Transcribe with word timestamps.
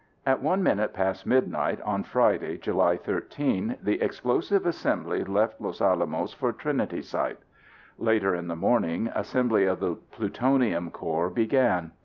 At 0.25 0.41
one 0.41 0.63
minute 0.63 0.95
past 0.95 1.27
midnight 1.27 1.79
on 1.81 2.01
Friday, 2.01 2.57
July 2.57 2.97
13, 2.97 3.77
the 3.83 4.01
explosive 4.01 4.65
assembly 4.65 5.23
left 5.23 5.61
Los 5.61 5.79
Alamos 5.79 6.33
for 6.33 6.51
Trinity 6.51 7.03
Site. 7.03 7.37
Later 7.99 8.33
in 8.33 8.47
the 8.47 8.55
morning, 8.55 9.11
assembly 9.13 9.65
of 9.67 9.79
the 9.79 9.93
plutonium 10.09 10.89
core 10.89 11.29
began. 11.29 11.91